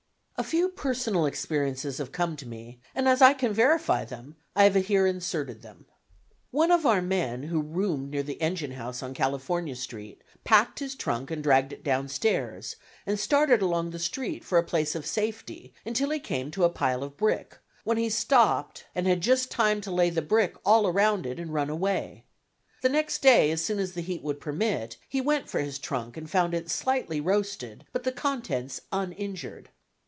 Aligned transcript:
A 0.37 0.43
few 0.43 0.69
personal 0.69 1.27
experiences 1.27 1.99
have 1.99 2.11
come 2.11 2.35
to 2.37 2.47
me, 2.47 2.79
and 2.95 3.07
as 3.07 3.21
I 3.21 3.35
can 3.35 3.53
verify 3.53 4.03
them, 4.03 4.37
I 4.55 4.63
have 4.63 4.73
here 4.73 5.05
inserted 5.05 5.61
them. 5.61 5.85
One 6.49 6.71
of 6.71 6.83
our 6.83 6.99
men 6.99 7.43
who 7.43 7.61
roomed 7.61 8.09
near 8.09 8.23
the 8.23 8.41
engine 8.41 8.71
house 8.71 9.03
on 9.03 9.13
California 9.13 9.75
Street, 9.75 10.23
packed 10.43 10.79
his 10.79 10.95
trunk 10.95 11.29
and 11.29 11.43
dragged 11.43 11.73
it 11.73 11.83
downstairs, 11.83 12.75
and 13.05 13.19
started 13.19 13.61
along 13.61 13.91
the 13.91 13.99
street 13.99 14.43
for 14.43 14.57
a 14.57 14.63
place 14.63 14.95
of 14.95 15.05
safety 15.05 15.75
until 15.85 16.09
he 16.09 16.19
came 16.19 16.49
to 16.49 16.63
a 16.63 16.69
pile 16.71 17.03
of 17.03 17.17
brick, 17.17 17.59
when 17.83 17.97
he 17.97 18.09
stopped 18.09 18.85
and 18.95 19.05
had 19.05 19.21
just 19.21 19.51
time 19.51 19.79
to 19.81 19.91
lay 19.91 20.09
the 20.09 20.23
brick 20.23 20.55
all 20.65 20.87
around 20.87 21.27
it 21.27 21.39
and 21.39 21.53
run 21.53 21.69
away. 21.69 22.25
The 22.81 22.89
next 22.89 23.21
day 23.21 23.51
as 23.51 23.63
soon 23.63 23.77
as 23.77 23.91
the 23.93 24.01
heat 24.01 24.23
would 24.23 24.41
permit, 24.41 24.97
he 25.07 25.21
went 25.21 25.47
for 25.51 25.59
his 25.59 25.77
trunk 25.77 26.17
and 26.17 26.27
found 26.27 26.55
it 26.55 26.71
slightly 26.71 27.21
roasted, 27.21 27.85
but 27.93 28.05
the 28.05 28.11
contents 28.11 28.81
uninjured. 28.91 29.69